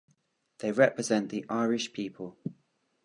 They 0.57 0.71
represent 0.71 1.29
the 1.29 1.45
Irish 1.47 1.93
people. 1.93 2.35